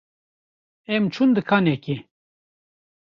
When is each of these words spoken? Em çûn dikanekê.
Em 0.93 1.03
çûn 1.13 1.29
dikanekê. 1.35 1.97